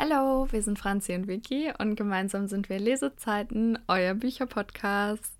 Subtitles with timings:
[0.00, 5.34] Hallo, wir sind Franzi und Vicky und gemeinsam sind wir Lesezeiten, euer Bücherpodcast.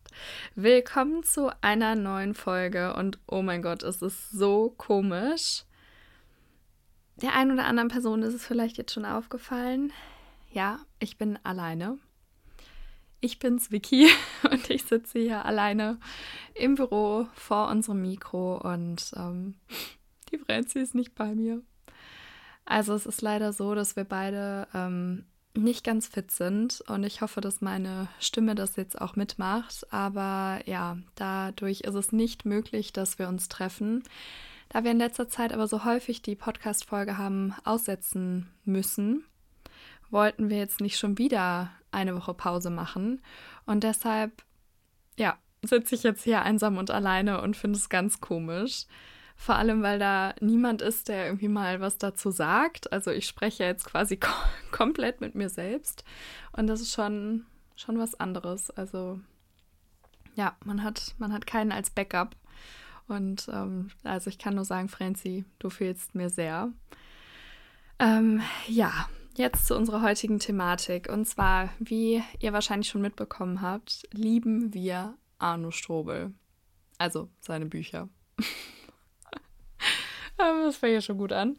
[0.56, 5.62] Willkommen zu einer neuen Folge und oh mein Gott, es ist so komisch.
[7.22, 9.92] Der einen oder anderen Person ist es vielleicht jetzt schon aufgefallen.
[10.50, 11.96] Ja, ich bin alleine.
[13.20, 14.08] Ich bin's, Vicky,
[14.50, 16.00] und ich sitze hier alleine
[16.54, 19.54] im Büro vor unserem Mikro und ähm,
[20.32, 21.62] die Franzi ist nicht bei mir.
[22.68, 25.24] Also es ist leider so, dass wir beide ähm,
[25.54, 29.86] nicht ganz fit sind und ich hoffe, dass meine Stimme das jetzt auch mitmacht.
[29.90, 34.02] Aber ja, dadurch ist es nicht möglich, dass wir uns treffen.
[34.68, 39.24] Da wir in letzter Zeit aber so häufig die Podcast-Folge haben aussetzen müssen,
[40.10, 43.22] wollten wir jetzt nicht schon wieder eine Woche Pause machen.
[43.64, 44.44] Und deshalb,
[45.18, 48.84] ja, sitze ich jetzt hier einsam und alleine und finde es ganz komisch.
[49.40, 52.92] Vor allem, weil da niemand ist, der irgendwie mal was dazu sagt.
[52.92, 54.34] Also ich spreche jetzt quasi kom
[54.72, 56.04] komplett mit mir selbst.
[56.52, 58.70] Und das ist schon, schon was anderes.
[58.70, 59.20] Also
[60.34, 62.34] ja, man hat, man hat keinen als Backup.
[63.06, 66.72] Und ähm, also ich kann nur sagen, Franzi, du fehlst mir sehr.
[68.00, 71.08] Ähm, ja, jetzt zu unserer heutigen Thematik.
[71.08, 76.34] Und zwar, wie ihr wahrscheinlich schon mitbekommen habt, lieben wir Arno Strobel.
[76.98, 78.08] Also seine Bücher.
[80.38, 81.58] das fängt ja schon gut an.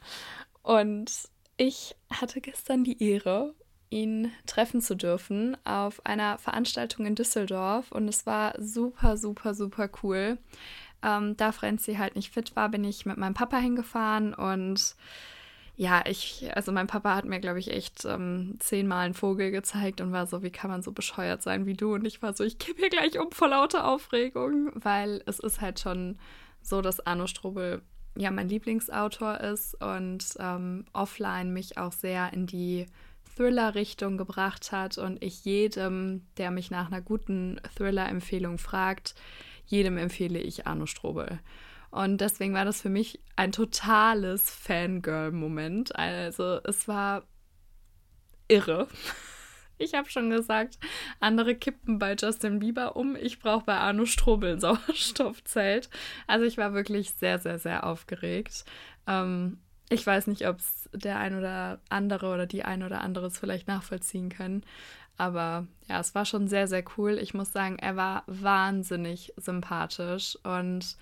[0.61, 1.11] Und
[1.57, 3.53] ich hatte gestern die Ehre,
[3.89, 7.91] ihn treffen zu dürfen auf einer Veranstaltung in Düsseldorf.
[7.91, 10.37] Und es war super, super, super cool.
[11.01, 14.95] Ähm, da Franzi halt nicht fit war, bin ich mit meinem Papa hingefahren und
[15.79, 20.01] ja, ich, also mein Papa hat mir, glaube ich, echt ähm, zehnmal einen Vogel gezeigt
[20.01, 21.93] und war so, wie kann man so bescheuert sein wie du?
[21.93, 25.61] Und ich war so, ich kippe hier gleich um vor lauter Aufregung, weil es ist
[25.61, 26.19] halt schon
[26.61, 27.81] so, dass Arno Strobel
[28.19, 32.85] ja mein Lieblingsautor ist und ähm, offline mich auch sehr in die
[33.35, 39.15] Thriller-Richtung gebracht hat und ich jedem, der mich nach einer guten Thriller-Empfehlung fragt,
[39.65, 41.39] jedem empfehle ich Arno Strobel.
[41.91, 45.95] Und deswegen war das für mich ein totales Fangirl-Moment.
[45.95, 47.23] Also es war
[48.47, 48.87] irre.
[49.79, 50.77] Ich habe schon gesagt,
[51.19, 53.15] andere kippen bei Justin Bieber um.
[53.15, 55.89] Ich brauche bei Arno Strobel ein Sauerstoffzelt.
[56.27, 58.65] Also ich war wirklich sehr, sehr, sehr aufgeregt.
[59.07, 59.57] Ähm,
[59.89, 63.39] ich weiß nicht, ob es der ein oder andere oder die ein oder andere es
[63.39, 64.63] vielleicht nachvollziehen können.
[65.17, 67.17] Aber ja, es war schon sehr, sehr cool.
[67.17, 70.97] Ich muss sagen, er war wahnsinnig sympathisch und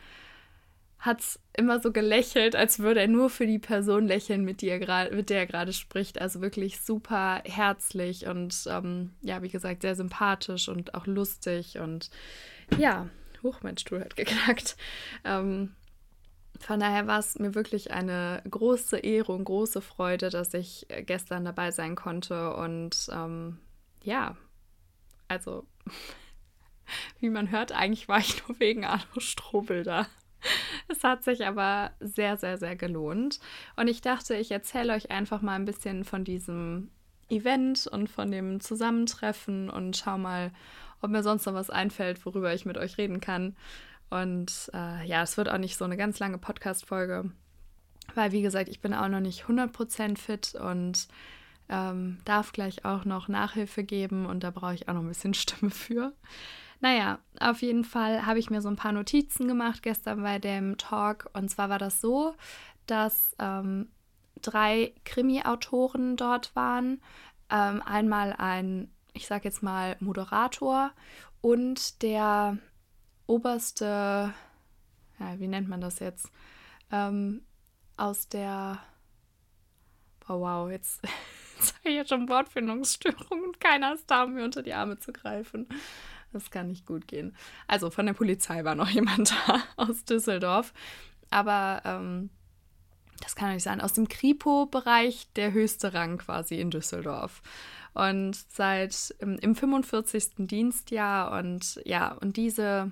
[1.00, 1.22] hat
[1.54, 5.30] immer so gelächelt, als würde er nur für die Person lächeln, mit, die er mit
[5.30, 6.20] der er gerade spricht.
[6.20, 11.78] Also wirklich super herzlich und ähm, ja, wie gesagt, sehr sympathisch und auch lustig.
[11.78, 12.10] Und
[12.78, 13.10] ja,
[13.44, 14.76] huch, mein Stuhl hat geknackt.
[15.24, 15.76] Ähm,
[16.60, 21.46] von daher war es mir wirklich eine große Ehre und große Freude, dass ich gestern
[21.46, 22.56] dabei sein konnte.
[22.56, 23.60] Und ähm,
[24.04, 24.36] ja,
[25.28, 25.66] also,
[27.20, 30.08] wie man hört, eigentlich war ich nur wegen Arno Strobel da.
[30.90, 33.40] Es hat sich aber sehr, sehr, sehr gelohnt.
[33.76, 36.92] Und ich dachte, ich erzähle euch einfach mal ein bisschen von diesem
[37.30, 40.52] Event und von dem Zusammentreffen und schau mal,
[41.02, 43.56] ob mir sonst noch was einfällt, worüber ich mit euch reden kann.
[44.10, 47.30] Und äh, ja, es wird auch nicht so eine ganz lange Podcast-Folge,
[48.16, 51.08] weil, wie gesagt, ich bin auch noch nicht 100% fit und
[51.70, 55.34] ähm, darf gleich auch noch Nachhilfe geben und da brauche ich auch noch ein bisschen
[55.34, 56.14] Stimme für.
[56.80, 60.78] Naja, auf jeden Fall habe ich mir so ein paar Notizen gemacht gestern bei dem
[60.78, 61.30] Talk.
[61.34, 62.36] Und zwar war das so,
[62.86, 63.90] dass ähm,
[64.42, 67.02] drei Krimi-Autoren dort waren.
[67.50, 70.92] Ähm, einmal ein, ich sage jetzt mal, Moderator
[71.42, 72.58] und der
[73.26, 74.34] oberste,
[75.20, 76.30] ja, wie nennt man das jetzt?
[76.92, 77.42] Ähm,
[77.96, 78.80] aus der,
[80.28, 81.02] oh wow, jetzt,
[81.58, 85.00] jetzt habe ich ja schon Wortfindungsstörung und keiner ist da, um mir unter die Arme
[85.00, 85.68] zu greifen.
[86.34, 87.36] Das kann nicht gut gehen.
[87.68, 90.74] Also von der Polizei war noch jemand da aus Düsseldorf.
[91.30, 92.30] Aber ähm,
[93.22, 93.82] das kann nicht sein.
[93.82, 97.42] Aus dem Kripo-Bereich der höchste Rang quasi in Düsseldorf.
[97.94, 100.48] Und seit im, im 45.
[100.48, 102.92] Dienstjahr und ja, und diese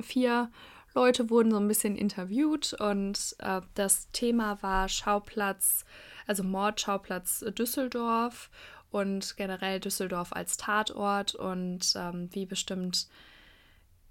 [0.00, 0.50] vier
[0.94, 5.84] Leute wurden so ein bisschen interviewt und äh, das Thema war Schauplatz,
[6.26, 8.48] also Mordschauplatz Düsseldorf
[8.94, 11.34] und generell Düsseldorf als Tatort.
[11.34, 13.08] Und ähm, wie bestimmt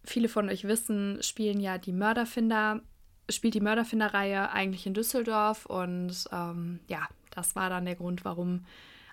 [0.04, 2.82] viele von euch wissen, spielen ja die Mörderfinder,
[3.30, 5.66] spielt die Mörderfinder-Reihe eigentlich in Düsseldorf.
[5.66, 8.66] Und ähm, ja, das war dann der Grund, warum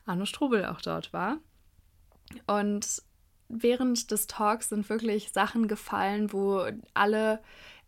[0.06, 1.38] Arno Strubel auch dort war.
[2.49, 3.00] Und
[3.49, 7.40] während des Talks sind wirklich Sachen gefallen, wo alle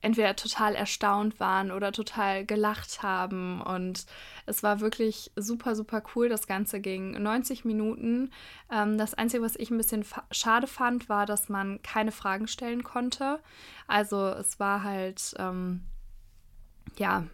[0.03, 3.63] entweder total erstaunt waren oder total gelacht haben.
[3.63, 4.05] Und
[4.47, 6.29] es war wirklich super, super cool.
[6.29, 8.31] Das Ganze ging 90 Minuten.
[8.71, 12.83] Ähm, das Einzige, was ich ein bisschen schade fand, war, dass man keine Fragen stellen
[12.83, 13.39] konnte.
[13.87, 15.85] Also es war halt, ähm,
[16.99, 17.25] ja,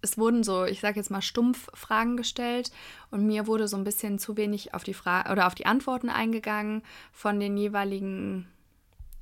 [0.00, 2.70] es wurden so, ich sage jetzt mal, stumpf Fragen gestellt
[3.10, 6.08] und mir wurde so ein bisschen zu wenig auf die Frage oder auf die Antworten
[6.08, 6.82] eingegangen
[7.12, 8.46] von den jeweiligen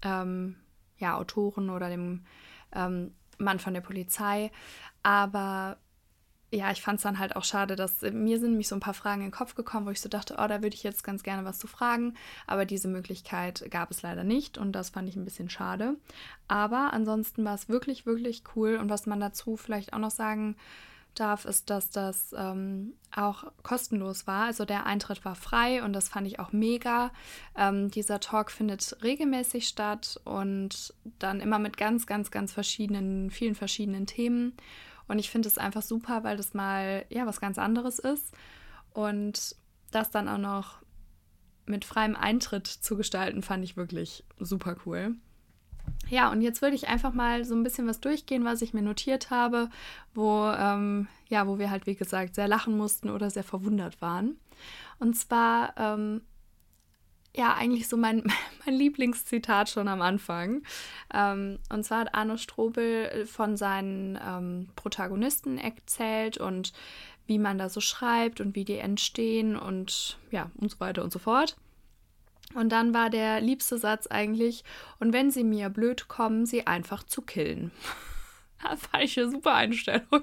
[0.02, 0.56] ähm,
[1.04, 2.24] ja, Autoren oder dem
[2.74, 4.50] ähm, Mann von der Polizei.
[5.02, 5.76] Aber
[6.50, 8.80] ja, ich fand es dann halt auch schade, dass äh, mir sind mich so ein
[8.80, 11.04] paar Fragen in den Kopf gekommen, wo ich so dachte, oh, da würde ich jetzt
[11.04, 12.14] ganz gerne was zu fragen.
[12.46, 15.96] Aber diese Möglichkeit gab es leider nicht und das fand ich ein bisschen schade.
[16.48, 18.76] Aber ansonsten war es wirklich, wirklich cool.
[18.76, 20.56] Und was man dazu vielleicht auch noch sagen
[21.14, 24.46] darf, ist, dass das ähm, auch kostenlos war.
[24.46, 27.12] Also der Eintritt war frei und das fand ich auch mega.
[27.56, 33.54] Ähm, dieser Talk findet regelmäßig statt und dann immer mit ganz, ganz, ganz verschiedenen, vielen
[33.54, 34.56] verschiedenen Themen.
[35.08, 38.34] Und ich finde es einfach super, weil das mal ja was ganz anderes ist.
[38.92, 39.56] Und
[39.90, 40.78] das dann auch noch
[41.66, 45.16] mit freiem Eintritt zu gestalten, fand ich wirklich super cool.
[46.10, 48.82] Ja, und jetzt würde ich einfach mal so ein bisschen was durchgehen, was ich mir
[48.82, 49.70] notiert habe,
[50.14, 54.38] wo, ähm, ja, wo wir halt, wie gesagt, sehr lachen mussten oder sehr verwundert waren.
[54.98, 56.22] Und zwar, ähm,
[57.36, 58.22] ja, eigentlich so mein,
[58.66, 60.62] mein Lieblingszitat schon am Anfang.
[61.12, 66.72] Ähm, und zwar hat Arno Strobel von seinen ähm, Protagonisten erzählt und
[67.26, 71.12] wie man da so schreibt und wie die entstehen und ja, und so weiter und
[71.12, 71.56] so fort.
[72.52, 74.64] Und dann war der liebste Satz eigentlich,
[75.00, 77.72] und wenn sie mir blöd kommen, sie einfach zu killen.
[79.00, 80.22] ich eine super Einstellung.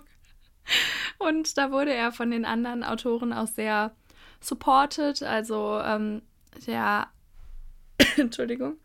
[1.17, 3.95] Und da wurde er von den anderen Autoren auch sehr
[4.39, 5.23] supported.
[5.23, 6.21] Also ähm,
[6.65, 7.07] der,
[8.17, 8.77] Entschuldigung,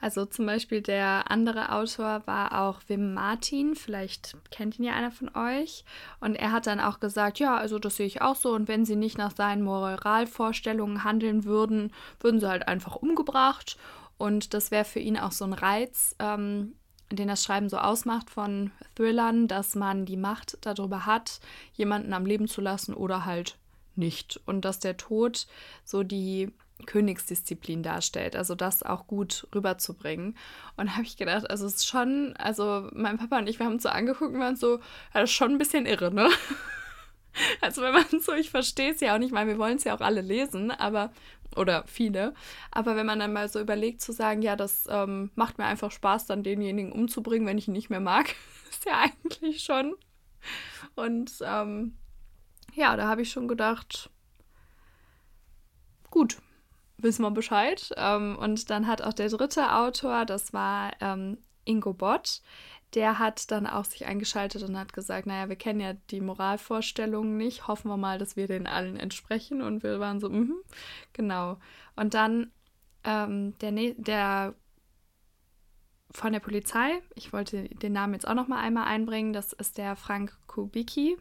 [0.00, 5.10] also zum Beispiel der andere Autor war auch Wim Martin, vielleicht kennt ihn ja einer
[5.10, 5.84] von euch.
[6.20, 8.54] Und er hat dann auch gesagt, ja, also das sehe ich auch so.
[8.54, 13.76] Und wenn sie nicht nach seinen Moralvorstellungen handeln würden, würden sie halt einfach umgebracht.
[14.18, 16.74] Und das wäre für ihn auch so ein Reiz, ähm,
[17.10, 21.40] den das Schreiben so ausmacht von Thrillern, dass man die Macht darüber hat,
[21.72, 23.56] jemanden am Leben zu lassen oder halt
[23.96, 24.40] nicht.
[24.46, 25.48] Und dass der Tod
[25.84, 26.52] so die
[26.86, 30.36] Königsdisziplin darstellt, also das auch gut rüberzubringen.
[30.76, 33.74] Und habe ich gedacht, also es ist schon, also mein Papa und ich, wir haben
[33.74, 34.80] uns so angeguckt und waren so,
[35.12, 36.28] das ist schon ein bisschen irre, ne?
[37.60, 39.94] Also wenn man so, ich verstehe es ja auch nicht, weil wir wollen es ja
[39.94, 41.12] auch alle lesen, aber,
[41.54, 42.34] oder viele,
[42.72, 45.92] aber wenn man dann mal so überlegt zu sagen, ja, das ähm, macht mir einfach
[45.92, 48.34] Spaß, dann denjenigen umzubringen, wenn ich ihn nicht mehr mag,
[48.70, 49.94] ist ja eigentlich schon.
[50.96, 51.96] Und ähm,
[52.74, 54.10] ja, da habe ich schon gedacht,
[56.10, 56.38] gut,
[56.98, 57.90] wissen wir Bescheid.
[57.96, 62.42] Ähm, und dann hat auch der dritte Autor, das war ähm, Ingo Bott,
[62.94, 67.36] der hat dann auch sich eingeschaltet und hat gesagt, naja, wir kennen ja die Moralvorstellungen
[67.36, 69.60] nicht, hoffen wir mal, dass wir den allen entsprechen.
[69.62, 70.56] Und wir waren so, mhm,
[71.12, 71.58] genau.
[71.96, 72.50] Und dann
[73.04, 74.54] ähm, der, der
[76.10, 79.76] von der Polizei, ich wollte den Namen jetzt auch noch mal einmal einbringen, das ist
[79.76, 81.18] der Frank Kubicki.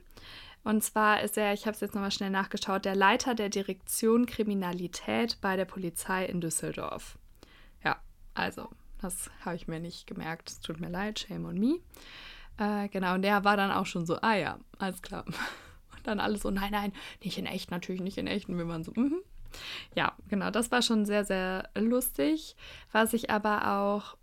[0.68, 4.26] Und zwar ist er, ich habe es jetzt nochmal schnell nachgeschaut, der Leiter der Direktion
[4.26, 7.18] Kriminalität bei der Polizei in Düsseldorf.
[7.86, 7.96] Ja,
[8.34, 8.68] also,
[9.02, 10.50] das habe ich mir nicht gemerkt.
[10.50, 11.80] Es tut mir leid, shame on me.
[12.58, 15.24] Äh, genau, und der war dann auch schon so, ah ja, alles klar.
[15.96, 16.92] Und dann alles so, nein, nein,
[17.24, 18.50] nicht in echt, natürlich nicht in echt.
[18.50, 19.22] Und wir waren so, mhm.
[19.96, 22.58] Ja, genau, das war schon sehr, sehr lustig.
[22.92, 24.18] Was ich aber auch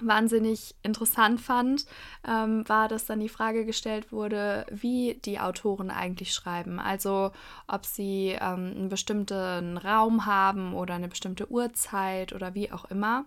[0.00, 1.86] wahnsinnig interessant fand,
[2.26, 6.78] ähm, war, dass dann die Frage gestellt wurde, wie die Autoren eigentlich schreiben.
[6.78, 7.32] Also
[7.66, 13.24] ob sie ähm, einen bestimmten Raum haben oder eine bestimmte Uhrzeit oder wie auch immer.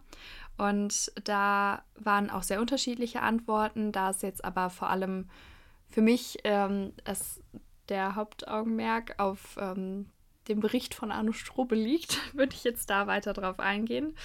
[0.57, 5.29] Und da waren auch sehr unterschiedliche Antworten, da es jetzt aber vor allem
[5.89, 7.41] für mich ähm, es
[7.89, 10.07] der Hauptaugenmerk auf ähm,
[10.47, 14.15] dem Bericht von Arno Strobel liegt, würde ich jetzt da weiter drauf eingehen.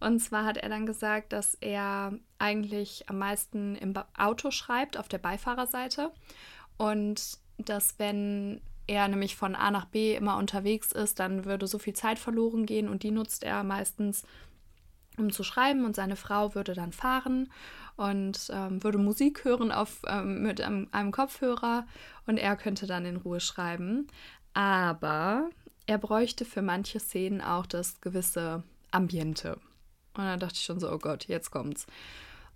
[0.00, 5.08] Und zwar hat er dann gesagt, dass er eigentlich am meisten im Auto schreibt, auf
[5.08, 6.12] der Beifahrerseite.
[6.76, 11.78] Und dass wenn er nämlich von A nach B immer unterwegs ist, dann würde so
[11.78, 14.24] viel Zeit verloren gehen und die nutzt er meistens,
[15.16, 17.50] um zu schreiben und seine Frau würde dann fahren
[17.96, 21.86] und ähm, würde Musik hören auf, ähm, mit einem, einem Kopfhörer
[22.26, 24.08] und er könnte dann in Ruhe schreiben.
[24.52, 25.50] Aber
[25.86, 29.60] er bräuchte für manche Szenen auch das gewisse Ambiente.
[30.16, 31.86] Und dann dachte ich schon so, oh Gott, jetzt kommt's.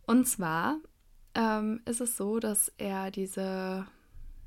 [0.07, 0.79] Und zwar
[1.35, 3.87] ähm, ist es so, dass er diese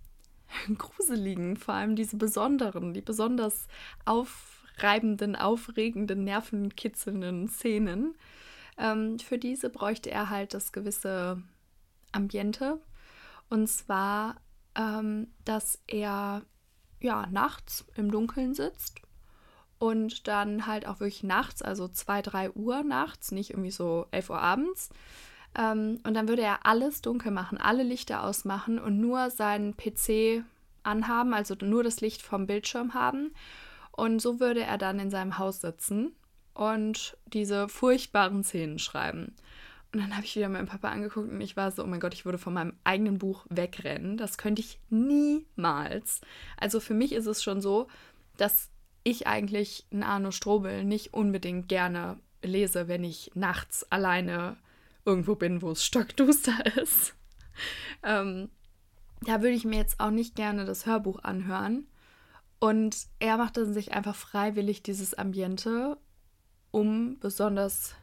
[0.77, 3.67] gruseligen, vor allem diese besonderen, die besonders
[4.05, 8.15] aufreibenden, aufregenden, nervenkitzelnden Szenen
[8.77, 11.41] Ähm, für diese bräuchte er halt das gewisse
[12.11, 12.79] Ambiente.
[13.49, 14.37] Und zwar,
[14.75, 16.43] ähm, dass er
[17.03, 19.01] ja nachts im Dunkeln sitzt
[19.79, 24.29] und dann halt auch wirklich nachts, also 2, 3 Uhr nachts, nicht irgendwie so 11
[24.29, 24.89] Uhr abends.
[25.57, 30.43] Ähm, und dann würde er alles dunkel machen, alle Lichter ausmachen und nur seinen PC
[30.83, 33.33] anhaben, also nur das Licht vom Bildschirm haben.
[33.91, 36.15] Und so würde er dann in seinem Haus sitzen
[36.53, 39.35] und diese furchtbaren Szenen schreiben.
[39.93, 42.13] Und dann habe ich wieder meinen Papa angeguckt und ich war so, oh mein Gott,
[42.13, 44.15] ich würde von meinem eigenen Buch wegrennen.
[44.15, 46.21] Das könnte ich niemals.
[46.57, 47.87] Also für mich ist es schon so,
[48.37, 48.69] dass
[49.03, 54.55] ich eigentlich einen Arno Strobel nicht unbedingt gerne lese, wenn ich nachts alleine
[55.03, 57.13] irgendwo bin, wo es stockduster ist.
[58.03, 58.49] ähm,
[59.23, 61.85] da würde ich mir jetzt auch nicht gerne das Hörbuch anhören.
[62.59, 65.97] Und er machte sich einfach freiwillig dieses Ambiente,
[66.71, 67.95] um besonders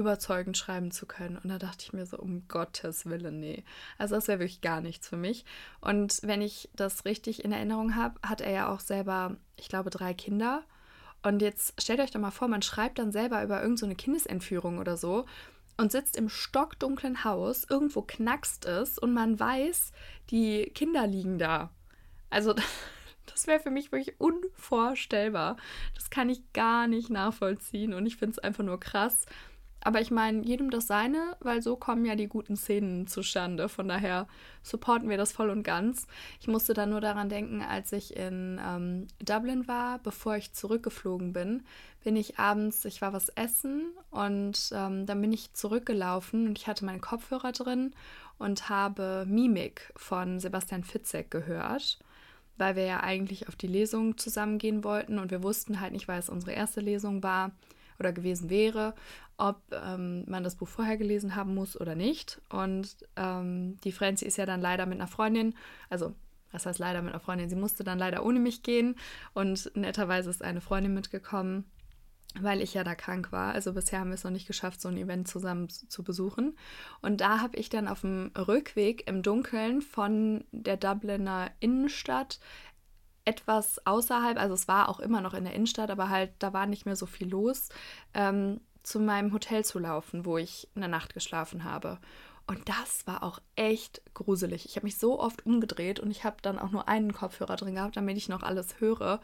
[0.00, 1.38] überzeugend schreiben zu können.
[1.38, 3.64] Und da dachte ich mir so, um Gottes Willen, nee.
[3.98, 5.44] Also das wäre wirklich gar nichts für mich.
[5.80, 9.90] Und wenn ich das richtig in Erinnerung habe, hat er ja auch selber, ich glaube,
[9.90, 10.64] drei Kinder.
[11.22, 14.78] Und jetzt stellt euch doch mal vor, man schreibt dann selber über irgendeine so Kindesentführung
[14.78, 15.26] oder so
[15.80, 19.92] und sitzt im stockdunklen Haus, irgendwo knackst es und man weiß,
[20.30, 21.70] die Kinder liegen da.
[22.28, 22.54] Also
[23.26, 25.56] das wäre für mich wirklich unvorstellbar.
[25.94, 29.24] Das kann ich gar nicht nachvollziehen und ich finde es einfach nur krass,
[29.82, 33.68] aber ich meine, jedem das seine, weil so kommen ja die guten Szenen zustande.
[33.68, 34.28] Von daher
[34.62, 36.06] supporten wir das voll und ganz.
[36.40, 41.32] Ich musste dann nur daran denken, als ich in ähm, Dublin war, bevor ich zurückgeflogen
[41.32, 41.62] bin,
[42.04, 46.66] bin ich abends, ich war was essen und ähm, dann bin ich zurückgelaufen und ich
[46.66, 47.94] hatte meinen Kopfhörer drin
[48.38, 51.98] und habe Mimik von Sebastian Fitzek gehört
[52.56, 56.18] weil wir ja eigentlich auf die Lesung zusammengehen wollten und wir wussten halt nicht, weil
[56.18, 57.52] es unsere erste Lesung war,
[58.00, 58.94] oder gewesen wäre,
[59.40, 62.40] ob ähm, man das Buch vorher gelesen haben muss oder nicht.
[62.50, 65.54] Und ähm, die Franzi ist ja dann leider mit einer Freundin,
[65.88, 66.14] also
[66.52, 68.96] was heißt leider mit einer Freundin, sie musste dann leider ohne mich gehen
[69.32, 71.64] und netterweise ist eine Freundin mitgekommen,
[72.38, 73.54] weil ich ja da krank war.
[73.54, 76.56] Also bisher haben wir es noch nicht geschafft, so ein Event zusammen zu besuchen.
[77.00, 82.40] Und da habe ich dann auf dem Rückweg im Dunkeln von der Dubliner Innenstadt
[83.24, 86.66] etwas außerhalb, also es war auch immer noch in der Innenstadt, aber halt da war
[86.66, 87.68] nicht mehr so viel los,
[88.12, 91.98] ähm, zu meinem Hotel zu laufen, wo ich eine Nacht geschlafen habe.
[92.46, 94.64] Und das war auch echt gruselig.
[94.64, 97.76] Ich habe mich so oft umgedreht und ich habe dann auch nur einen Kopfhörer drin
[97.76, 99.20] gehabt, damit ich noch alles höre.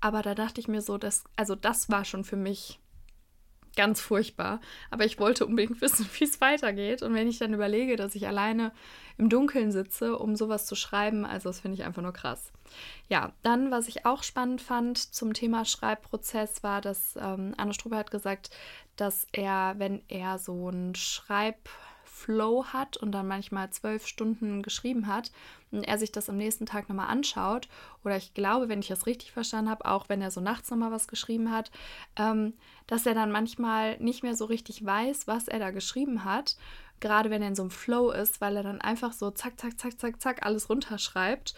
[0.00, 2.78] Aber da dachte ich mir so, dass, also das war schon für mich
[3.76, 4.60] ganz furchtbar.
[4.90, 7.02] Aber ich wollte unbedingt wissen, wie es weitergeht.
[7.02, 8.72] Und wenn ich dann überlege, dass ich alleine
[9.16, 12.52] im Dunkeln sitze, um sowas zu schreiben, also das finde ich einfach nur krass.
[13.08, 17.96] Ja, dann, was ich auch spannend fand zum Thema Schreibprozess, war, dass ähm, Anne Strube
[17.96, 18.50] hat gesagt,
[18.96, 21.68] dass er, wenn er so einen Schreib
[22.18, 25.30] Flow hat und dann manchmal zwölf Stunden geschrieben hat
[25.70, 27.68] und er sich das am nächsten Tag nochmal anschaut,
[28.04, 30.90] oder ich glaube, wenn ich das richtig verstanden habe, auch wenn er so nachts nochmal
[30.90, 31.70] was geschrieben hat,
[32.16, 32.54] ähm,
[32.86, 36.56] dass er dann manchmal nicht mehr so richtig weiß, was er da geschrieben hat,
[37.00, 39.78] gerade wenn er in so einem Flow ist, weil er dann einfach so zack, zack,
[39.78, 41.54] zack, zack, zack alles runterschreibt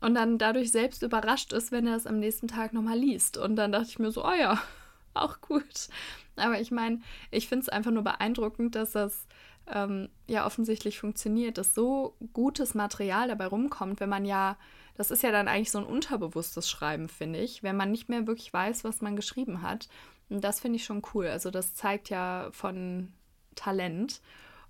[0.00, 3.38] und dann dadurch selbst überrascht ist, wenn er es am nächsten Tag nochmal liest.
[3.38, 4.60] Und dann dachte ich mir so, oh ja,
[5.14, 5.88] auch gut.
[6.36, 9.26] Aber ich meine, ich finde es einfach nur beeindruckend, dass das
[9.72, 14.56] ähm, ja offensichtlich funktioniert, dass so gutes Material dabei rumkommt, wenn man ja,
[14.96, 18.26] das ist ja dann eigentlich so ein unterbewusstes Schreiben, finde ich, wenn man nicht mehr
[18.26, 19.88] wirklich weiß, was man geschrieben hat.
[20.28, 21.26] Und das finde ich schon cool.
[21.26, 23.12] Also das zeigt ja von
[23.54, 24.20] Talent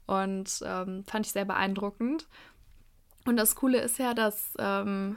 [0.06, 2.28] und ähm, fand ich sehr beeindruckend.
[3.26, 5.16] Und das Coole ist ja, dass, ähm,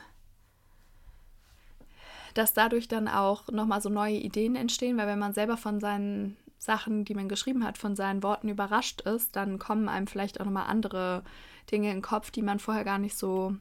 [2.34, 6.38] dass dadurch dann auch nochmal so neue Ideen entstehen, weil wenn man selber von seinen
[6.68, 10.46] Sachen, die man geschrieben hat, von seinen Worten überrascht ist, dann kommen einem vielleicht auch
[10.46, 11.24] nochmal andere
[11.72, 13.56] Dinge in den Kopf, die man vorher gar nicht so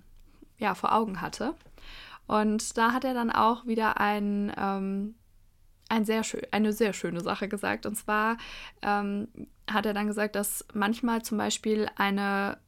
[0.59, 1.55] ja, vor Augen hatte.
[2.27, 5.15] Und da hat er dann auch wieder ein, ähm,
[5.89, 7.87] ein sehr schön, eine sehr schöne Sache gesagt.
[7.87, 8.37] Und zwar
[8.83, 9.29] ähm,
[9.71, 12.59] hat er dann gesagt, dass manchmal zum Beispiel eine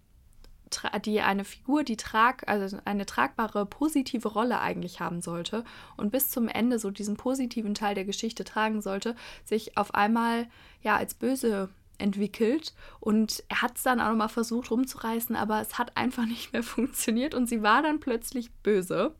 [1.04, 5.64] die eine Figur, die trag, also eine tragbare positive Rolle eigentlich haben sollte
[5.96, 10.46] und bis zum Ende so diesen positiven Teil der Geschichte tragen sollte, sich auf einmal
[10.82, 15.78] ja als böse entwickelt und er hat es dann auch nochmal versucht rumzureißen, aber es
[15.78, 19.14] hat einfach nicht mehr funktioniert und sie war dann plötzlich böse.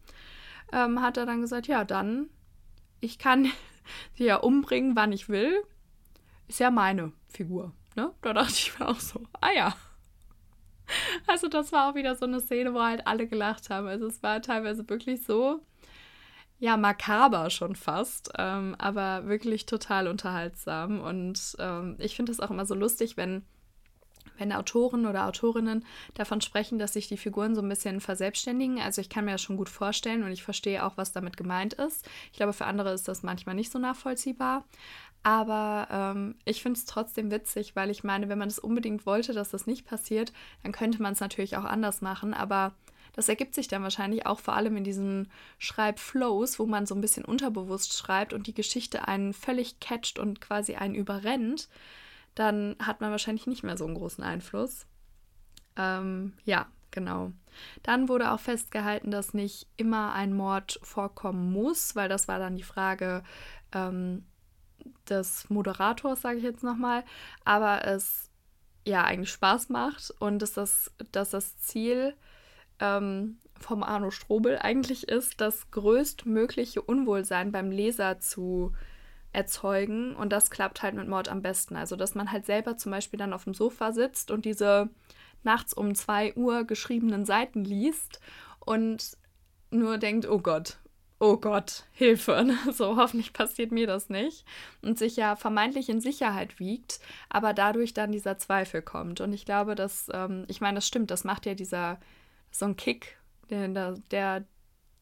[0.73, 2.29] Ähm, hat er dann gesagt, ja, dann,
[3.01, 3.51] ich kann
[4.15, 5.63] sie ja umbringen, wann ich will.
[6.47, 7.73] Ist ja meine Figur.
[7.95, 8.13] Ne?
[8.23, 9.75] Da dachte ich mir auch so, ah ja,
[11.27, 13.87] also das war auch wieder so eine Szene, wo halt alle gelacht haben.
[13.87, 15.61] Also es war teilweise wirklich so,
[16.59, 21.01] ja, makaber schon fast, ähm, aber wirklich total unterhaltsam.
[21.01, 23.45] Und ähm, ich finde es auch immer so lustig, wenn,
[24.39, 28.81] wenn Autoren oder Autorinnen davon sprechen, dass sich die Figuren so ein bisschen verselbstständigen.
[28.81, 31.75] Also ich kann mir das schon gut vorstellen und ich verstehe auch, was damit gemeint
[31.75, 32.09] ist.
[32.33, 34.65] Ich glaube, für andere ist das manchmal nicht so nachvollziehbar.
[35.23, 39.33] Aber ähm, ich finde es trotzdem witzig, weil ich meine, wenn man es unbedingt wollte,
[39.33, 40.33] dass das nicht passiert,
[40.63, 42.35] dann könnte man es natürlich auch anders machen.
[42.35, 42.73] Aber
[43.15, 47.01] das ergibt sich dann wahrscheinlich auch vor allem in diesen Schreibflows, wo man so ein
[47.01, 51.69] bisschen unterbewusst schreibt und die Geschichte einen völlig catcht und quasi einen überrennt.
[52.37, 54.87] Dann hat man wahrscheinlich nicht mehr so einen großen Einfluss.
[55.77, 57.33] Ähm, ja, genau.
[57.83, 62.55] Dann wurde auch festgehalten, dass nicht immer ein Mord vorkommen muss, weil das war dann
[62.55, 63.25] die Frage,
[63.73, 64.25] ähm,
[65.09, 67.05] des Moderators, sage ich jetzt nochmal,
[67.45, 68.31] aber es
[68.85, 72.15] ja eigentlich Spaß macht und dass das, dass das Ziel
[72.81, 78.73] ähm, vom Arno Strobel eigentlich ist, das größtmögliche Unwohlsein beim Leser zu
[79.33, 81.77] erzeugen und das klappt halt mit Mord am besten.
[81.77, 84.89] Also dass man halt selber zum Beispiel dann auf dem Sofa sitzt und diese
[85.43, 88.21] nachts um 2 Uhr geschriebenen Seiten liest
[88.61, 89.17] und
[89.71, 90.79] nur denkt, oh Gott,
[91.21, 94.45] oh Gott, Hilfe, so hoffentlich passiert mir das nicht
[94.83, 99.21] und sich ja vermeintlich in Sicherheit wiegt, aber dadurch dann dieser Zweifel kommt.
[99.21, 101.99] Und ich glaube, dass, ähm, ich meine, das stimmt, das macht ja dieser,
[102.51, 103.19] so ein Kick,
[103.51, 104.45] der, der,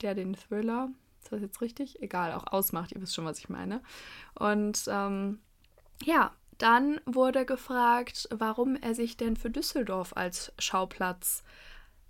[0.00, 0.88] der den Thriller,
[1.22, 2.00] ist das jetzt richtig?
[2.02, 3.82] Egal, auch ausmacht, ihr wisst schon, was ich meine.
[4.34, 5.40] Und ähm,
[6.04, 11.42] ja, dann wurde gefragt, warum er sich denn für Düsseldorf als Schauplatz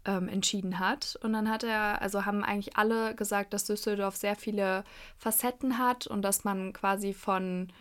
[0.07, 1.19] ähm, entschieden hat.
[1.23, 4.85] Und dann hat er, also haben eigentlich alle gesagt, dass Düsseldorf sehr viele
[5.19, 7.73] Facetten hat und dass man quasi von,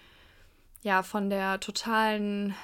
[0.81, 2.55] ja, von der totalen,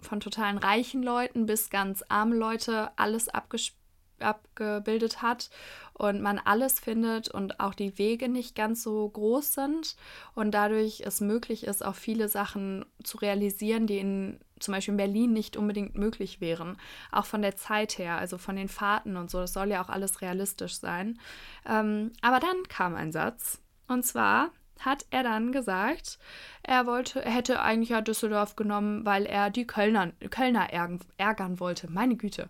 [0.00, 3.77] von totalen reichen Leuten bis ganz arme Leute alles abgespielt
[4.20, 5.50] abgebildet hat
[5.94, 9.96] und man alles findet und auch die Wege nicht ganz so groß sind
[10.34, 14.98] und dadurch es möglich ist, auch viele Sachen zu realisieren, die in zum Beispiel in
[14.98, 16.78] Berlin nicht unbedingt möglich wären.
[17.12, 19.38] Auch von der Zeit her, also von den Fahrten und so.
[19.38, 21.18] Das soll ja auch alles realistisch sein.
[21.64, 26.18] Ähm, aber dann kam ein Satz und zwar hat er dann gesagt,
[26.62, 31.60] er wollte, er hätte eigentlich ja Düsseldorf genommen, weil er die Kölner, Kölner ärgern, ärgern
[31.60, 31.90] wollte.
[31.90, 32.48] Meine Güte.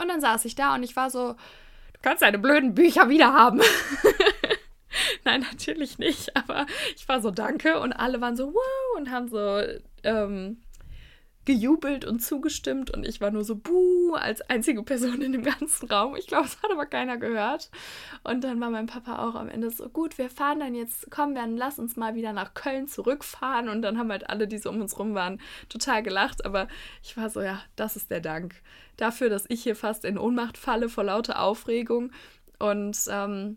[0.00, 3.32] Und dann saß ich da und ich war so, du kannst deine blöden Bücher wieder
[3.32, 3.60] haben.
[5.24, 6.36] Nein, natürlich nicht.
[6.36, 7.80] Aber ich war so, danke.
[7.80, 9.60] Und alle waren so, wow, und haben so
[10.02, 10.62] ähm,
[11.44, 12.90] gejubelt und zugestimmt.
[12.90, 16.16] Und ich war nur so, buh, als einzige Person in dem ganzen Raum.
[16.16, 17.70] Ich glaube, es hat aber keiner gehört.
[18.22, 21.34] Und dann war mein Papa auch am Ende so, gut, wir fahren dann jetzt, komm,
[21.34, 23.68] dann lass uns mal wieder nach Köln zurückfahren.
[23.68, 26.44] Und dann haben halt alle, die so um uns rum waren, total gelacht.
[26.44, 26.68] Aber
[27.02, 28.54] ich war so, ja, das ist der Dank
[28.96, 32.12] dafür, dass ich hier fast in Ohnmacht falle vor lauter Aufregung
[32.58, 33.56] und ähm,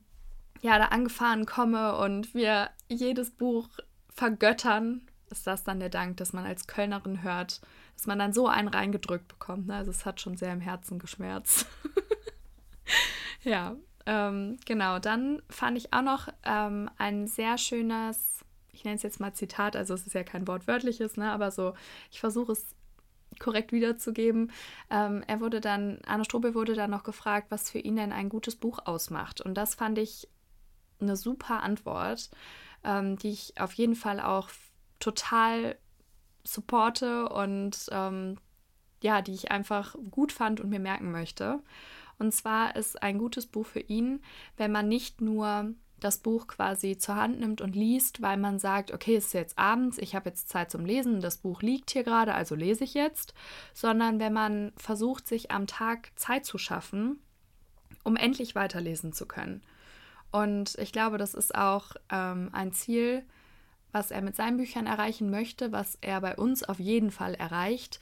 [0.62, 3.68] ja, da angefahren komme und wir jedes Buch
[4.14, 5.02] vergöttern,
[5.34, 7.62] ist das dann der Dank, dass man als Kölnerin hört,
[7.96, 9.68] dass man dann so einen reingedrückt bekommt.
[9.68, 9.76] Ne?
[9.76, 11.66] Also es hat schon sehr im Herzen geschmerzt.
[13.44, 15.00] ja, ähm, genau.
[15.00, 19.76] Dann fand ich auch noch ähm, ein sehr schönes, ich nenne es jetzt mal Zitat,
[19.76, 21.32] also es ist ja kein wortwörtliches, ne?
[21.32, 21.74] aber so,
[22.12, 22.76] ich versuche es
[23.40, 24.52] korrekt wiederzugeben.
[24.90, 28.30] Ähm, er wurde dann, Arno Strobel wurde dann noch gefragt, was für ihn denn ein
[28.30, 29.42] gutes Buch ausmacht.
[29.42, 30.28] Und das fand ich
[31.00, 32.30] eine super Antwort,
[32.84, 34.50] ähm, die ich auf jeden Fall auch
[35.04, 35.78] total
[36.46, 38.38] supporte und ähm,
[39.02, 41.60] ja, die ich einfach gut fand und mir merken möchte.
[42.20, 44.22] Und zwar ist ein gutes Buch für ihn,
[44.56, 48.92] wenn man nicht nur das Buch quasi zur Hand nimmt und liest, weil man sagt,
[48.92, 52.04] okay, es ist jetzt abends, ich habe jetzt Zeit zum Lesen, das Buch liegt hier
[52.04, 53.34] gerade, also lese ich jetzt,
[53.74, 57.20] sondern wenn man versucht, sich am Tag Zeit zu schaffen,
[58.04, 59.64] um endlich weiterlesen zu können.
[60.32, 63.24] Und ich glaube, das ist auch ähm, ein Ziel,
[63.94, 68.02] was er mit seinen Büchern erreichen möchte, was er bei uns auf jeden Fall erreicht,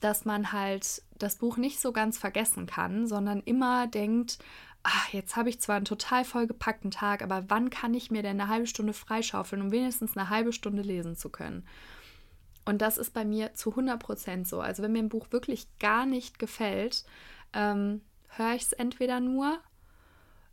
[0.00, 4.38] dass man halt das Buch nicht so ganz vergessen kann, sondern immer denkt,
[4.82, 8.40] ach, jetzt habe ich zwar einen total vollgepackten Tag, aber wann kann ich mir denn
[8.40, 11.66] eine halbe Stunde freischaufeln, um wenigstens eine halbe Stunde lesen zu können?
[12.64, 14.60] Und das ist bei mir zu 100 Prozent so.
[14.60, 17.04] Also wenn mir ein Buch wirklich gar nicht gefällt,
[17.52, 19.58] ähm, höre ich es entweder nur,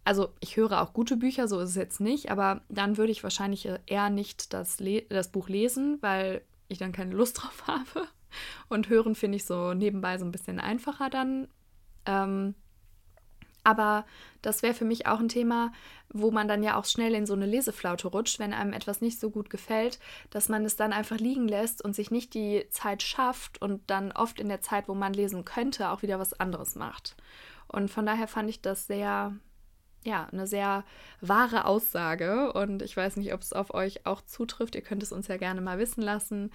[0.03, 3.23] also ich höre auch gute Bücher, so ist es jetzt nicht, aber dann würde ich
[3.23, 8.07] wahrscheinlich eher nicht das, Le das Buch lesen, weil ich dann keine Lust drauf habe.
[8.69, 11.49] Und hören finde ich so nebenbei so ein bisschen einfacher dann.
[12.05, 12.55] Ähm,
[13.63, 14.05] aber
[14.41, 15.71] das wäre für mich auch ein Thema,
[16.09, 19.19] wo man dann ja auch schnell in so eine Leseflaute rutscht, wenn einem etwas nicht
[19.19, 19.99] so gut gefällt,
[20.31, 24.11] dass man es dann einfach liegen lässt und sich nicht die Zeit schafft und dann
[24.11, 27.15] oft in der Zeit, wo man lesen könnte, auch wieder was anderes macht.
[27.67, 29.35] Und von daher fand ich das sehr,
[30.03, 30.83] ja, eine sehr
[31.19, 34.75] wahre Aussage und ich weiß nicht, ob es auf euch auch zutrifft.
[34.75, 36.51] Ihr könnt es uns ja gerne mal wissen lassen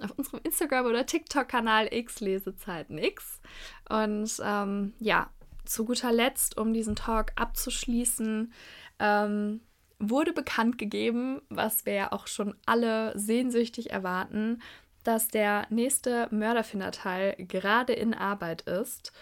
[0.00, 3.40] auf unserem Instagram- oder TikTok-Kanal X Lesezeiten X.
[3.88, 5.30] Und ähm, ja,
[5.64, 8.52] zu guter Letzt, um diesen Talk abzuschließen,
[8.98, 9.60] ähm,
[9.98, 14.60] wurde bekannt gegeben, was wir ja auch schon alle sehnsüchtig erwarten,
[15.04, 19.12] dass der nächste Mörderfinder-Teil gerade in Arbeit ist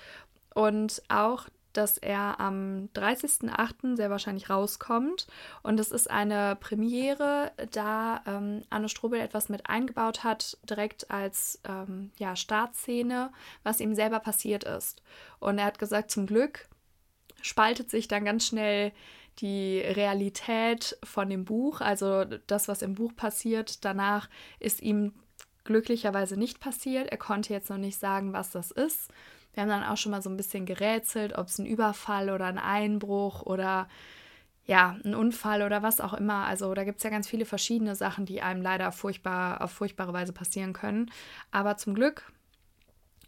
[0.55, 3.97] und auch dass er am 30.08.
[3.97, 5.27] sehr wahrscheinlich rauskommt.
[5.63, 11.61] Und es ist eine Premiere, da ähm, Anne Strobel etwas mit eingebaut hat, direkt als
[11.69, 13.33] ähm, ja, Startszene,
[13.63, 15.03] was ihm selber passiert ist.
[15.41, 16.69] Und er hat gesagt, zum Glück
[17.41, 18.93] spaltet sich dann ganz schnell
[19.39, 23.85] die Realität von dem Buch, also das, was im Buch passiert.
[23.85, 24.29] Danach
[24.61, 25.15] ist ihm
[25.65, 27.09] glücklicherweise nicht passiert.
[27.11, 29.11] Er konnte jetzt noch nicht sagen, was das ist.
[29.53, 32.47] Wir haben dann auch schon mal so ein bisschen gerätselt, ob es ein Überfall oder
[32.47, 33.89] ein Einbruch oder
[34.65, 36.47] ja, ein Unfall oder was auch immer.
[36.47, 40.13] Also da gibt es ja ganz viele verschiedene Sachen, die einem leider furchtbar auf furchtbare
[40.13, 41.11] Weise passieren können.
[41.51, 42.33] Aber zum Glück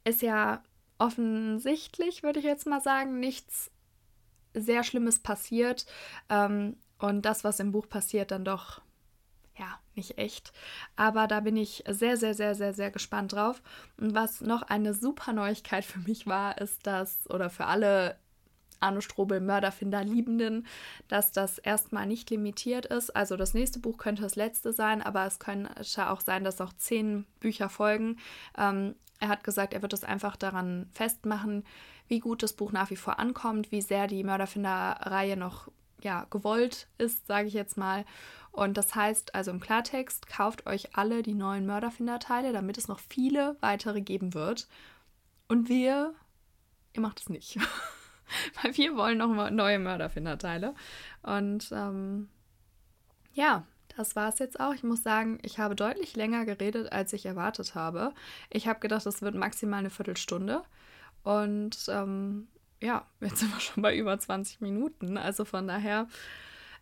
[0.05, 0.63] ist ja
[0.99, 3.71] offensichtlich, würde ich jetzt mal sagen, nichts
[4.55, 5.87] sehr Schlimmes passiert.
[6.29, 8.81] Ähm, und das, was im Buch passiert, dann doch
[9.57, 10.53] ja, nicht echt.
[10.97, 13.63] Aber da bin ich sehr, sehr, sehr, sehr, sehr gespannt drauf.
[13.97, 18.17] Und was noch eine super Neuigkeit für mich war, ist dass, oder für alle
[18.81, 20.67] Arno Strobel Mörderfinder Liebenden,
[21.09, 23.15] dass das erstmal nicht limitiert ist.
[23.15, 25.71] Also das nächste Buch könnte das letzte sein, aber es könnte
[26.11, 28.19] auch sein, dass auch zehn Bücher folgen.
[28.59, 31.65] Ähm, er hat gesagt, er wird es einfach daran festmachen,
[32.09, 35.69] wie gut das Buch nach wie vor ankommt, wie sehr die Mörderfinder-Reihe noch
[36.05, 38.05] ja, gewollt ist, sage ich jetzt mal.
[38.53, 43.01] Und das heißt also im Klartext, kauft euch alle die neuen Mörderfinder-Teile, damit es noch
[43.01, 44.69] viele weitere geben wird.
[45.49, 46.15] Und wir,
[46.93, 47.59] ihr macht es nicht.
[48.63, 50.75] Weil wir wollen noch neue Mörderfinder-Teile.
[51.23, 52.29] Und ähm,
[53.33, 54.75] ja, das war es jetzt auch.
[54.75, 58.13] Ich muss sagen, ich habe deutlich länger geredet, als ich erwartet habe.
[58.51, 60.63] Ich habe gedacht, es wird maximal eine Viertelstunde.
[61.25, 62.49] Und ähm,
[62.81, 65.17] ja, jetzt sind wir schon bei über 20 Minuten.
[65.17, 66.09] Also von daher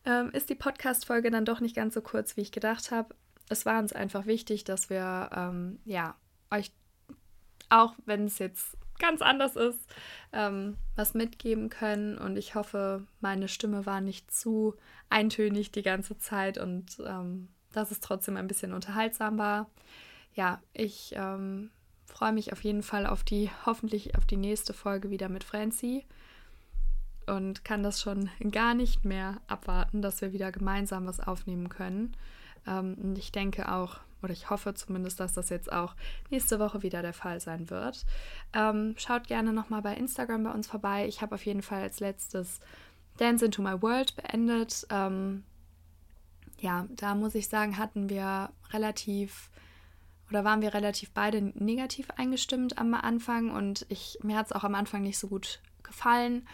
[0.04, 3.14] ähm, ist die Podcast-Folge dann doch nicht ganz so kurz, wie ich gedacht habe.
[3.48, 6.16] Es war uns einfach wichtig, dass wir ähm, ja
[6.50, 6.72] euch,
[7.68, 9.80] auch wenn es jetzt ganz anders ist,
[10.32, 12.18] ähm, was mitgeben können.
[12.18, 14.74] Und ich hoffe, meine Stimme war nicht zu
[15.10, 19.68] eintönig die ganze Zeit und ähm, dass es trotzdem ein bisschen unterhaltsam war.
[20.34, 21.70] Ja, ich ähm,
[22.12, 26.04] freue mich auf jeden Fall auf die, hoffentlich auf die nächste Folge wieder mit Francie
[27.26, 32.14] und kann das schon gar nicht mehr abwarten, dass wir wieder gemeinsam was aufnehmen können.
[32.66, 35.94] Ähm, und ich denke auch, oder ich hoffe zumindest, dass das jetzt auch
[36.30, 38.04] nächste Woche wieder der Fall sein wird.
[38.52, 41.08] Ähm, schaut gerne nochmal bei Instagram bei uns vorbei.
[41.08, 42.60] Ich habe auf jeden Fall als letztes
[43.16, 44.86] Dance into My World beendet.
[44.90, 45.44] Ähm,
[46.60, 49.50] ja, da muss ich sagen, hatten wir relativ
[50.32, 54.64] oder waren wir relativ beide negativ eingestimmt am Anfang und ich, mir hat es auch
[54.64, 56.48] am Anfang nicht so gut gefallen.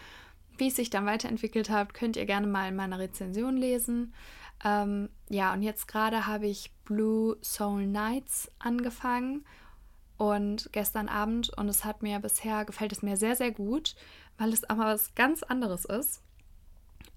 [0.57, 4.13] Wie es sich dann weiterentwickelt hat, könnt ihr gerne mal in meiner Rezension lesen.
[4.65, 9.45] Ähm, ja, und jetzt gerade habe ich Blue Soul Nights angefangen
[10.17, 13.95] und gestern Abend und es hat mir bisher gefällt es mir sehr, sehr gut,
[14.37, 16.21] weil es aber was ganz anderes ist.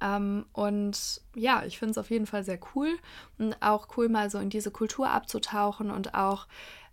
[0.03, 2.99] Ähm, und ja, ich finde es auf jeden Fall sehr cool
[3.39, 6.49] und auch cool, mal so in diese Kultur abzutauchen und auch,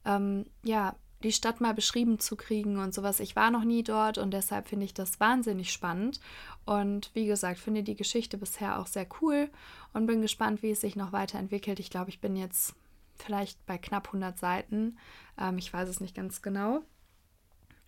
[0.05, 3.19] ähm, ja, die Stadt mal beschrieben zu kriegen und sowas.
[3.19, 6.21] Ich war noch nie dort und deshalb finde ich das wahnsinnig spannend.
[6.65, 9.49] Und wie gesagt, finde die Geschichte bisher auch sehr cool
[9.91, 11.79] und bin gespannt, wie es sich noch weiterentwickelt.
[11.79, 12.73] Ich glaube, ich bin jetzt
[13.15, 14.97] vielleicht bei knapp 100 Seiten.
[15.37, 16.83] Ähm, ich weiß es nicht ganz genau.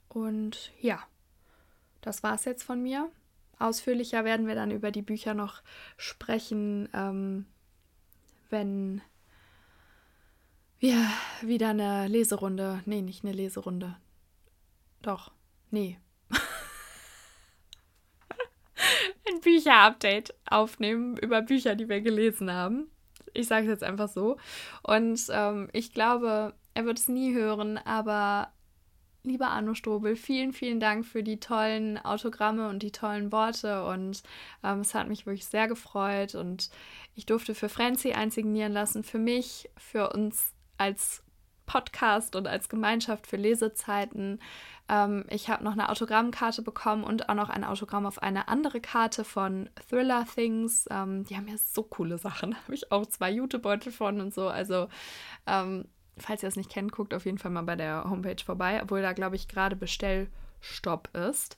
[0.10, 1.00] Und ja,
[2.02, 3.10] das war es jetzt von mir.
[3.62, 5.62] Ausführlicher werden wir dann über die Bücher noch
[5.98, 7.46] sprechen, ähm,
[8.50, 9.02] wenn
[10.80, 10.98] wir
[11.42, 13.96] wieder eine Leserunde, nee, nicht eine Leserunde.
[15.02, 15.32] Doch,
[15.70, 16.00] nee.
[19.28, 22.90] Ein Bücher-Update aufnehmen über Bücher, die wir gelesen haben.
[23.34, 24.38] Ich sage es jetzt einfach so.
[24.84, 28.52] Und ähm, ich glaube, er wird es nie hören, aber
[29.24, 33.86] lieber Arno Strobel, vielen, vielen Dank für die tollen Autogramme und die tollen Worte.
[33.86, 34.24] Und
[34.64, 36.36] ähm, es hat mich wirklich sehr gefreut.
[36.36, 36.70] Und
[37.16, 41.24] ich durfte für Franzi einsignieren lassen, für mich, für uns als
[41.66, 44.42] Podcast und als Gemeinschaft für Lesezeiten.
[44.90, 48.82] Ähm, ich habe noch eine Autogrammkarte bekommen und auch noch ein Autogramm auf eine andere
[48.82, 50.86] Karte von Thriller Things.
[50.90, 52.52] Ähm, die haben ja so coole Sachen.
[52.52, 54.50] Da habe ich auch zwei Jutebeutel von und so.
[54.50, 54.90] Also,
[55.46, 55.86] ähm,
[56.18, 59.02] falls ihr es nicht kennt, guckt auf jeden Fall mal bei der Homepage vorbei, obwohl
[59.02, 61.58] da, glaube ich, gerade Bestellstopp ist.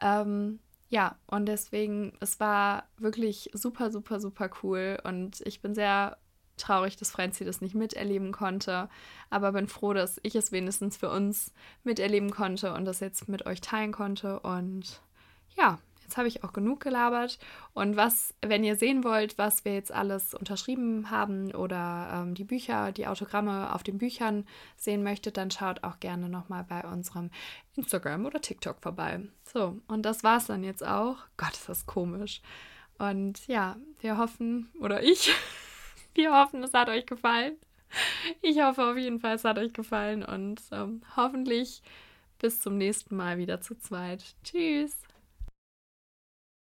[0.00, 4.98] Ähm, ja, und deswegen, es war wirklich super, super, super cool.
[5.04, 6.16] Und ich bin sehr
[6.56, 8.88] traurig, dass Franzi das nicht miterleben konnte.
[9.30, 11.52] Aber bin froh, dass ich es wenigstens für uns
[11.84, 14.40] miterleben konnte und das jetzt mit euch teilen konnte.
[14.40, 15.00] Und
[15.56, 17.40] ja, Jetzt habe ich auch genug gelabert.
[17.74, 22.44] Und was, wenn ihr sehen wollt, was wir jetzt alles unterschrieben haben oder ähm, die
[22.44, 27.30] Bücher, die Autogramme auf den Büchern sehen möchtet, dann schaut auch gerne nochmal bei unserem
[27.74, 29.20] Instagram oder TikTok vorbei.
[29.52, 31.16] So, und das war es dann jetzt auch.
[31.36, 32.40] Gott, ist das komisch.
[32.98, 35.34] Und ja, wir hoffen, oder ich,
[36.14, 37.56] wir hoffen, es hat euch gefallen.
[38.42, 41.82] Ich hoffe auf jeden Fall, es hat euch gefallen und ähm, hoffentlich
[42.38, 44.36] bis zum nächsten Mal wieder zu zweit.
[44.44, 45.05] Tschüss.